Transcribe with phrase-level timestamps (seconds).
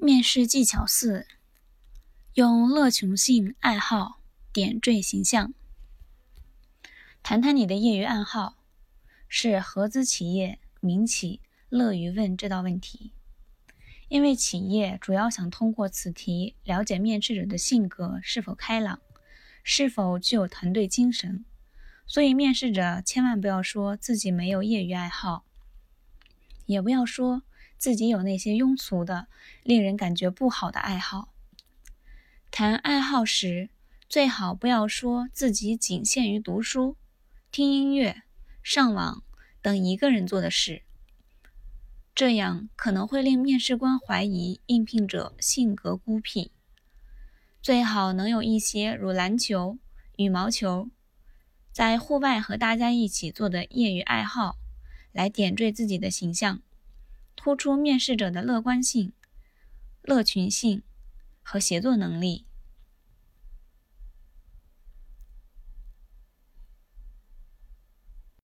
[0.00, 1.26] 面试技巧四：
[2.34, 4.20] 用乐穷性爱好
[4.52, 5.52] 点缀形象。
[7.20, 8.62] 谈谈你的业余爱好，
[9.26, 13.10] 是合资企业、民企乐于问这道问题，
[14.06, 19.00] 因为企业主要想通过此题了解面试者的性格是否开朗，
[19.64, 21.44] 是否具有团队精神。
[22.06, 25.44] 所以，面试者千万不要说自己没有业余爱好，
[26.66, 27.42] 也不要说。
[27.78, 29.28] 自己有那些庸俗的、
[29.62, 31.32] 令人感觉不好的爱好。
[32.50, 33.70] 谈爱好时，
[34.08, 36.96] 最好不要说自己仅限于读书、
[37.50, 38.22] 听音乐、
[38.62, 39.22] 上网
[39.62, 40.82] 等一个人做的事，
[42.14, 46.50] 这样可能会令面试官怀疑应聘者性格孤僻。
[47.60, 49.78] 最好能有一些如篮球、
[50.16, 50.88] 羽毛球，
[51.70, 54.56] 在户外和大家一起做的业余爱好，
[55.12, 56.62] 来点缀自己的形象。
[57.38, 59.12] 突出面试者的乐观性、
[60.02, 60.82] 乐群性
[61.40, 62.47] 和协作能力。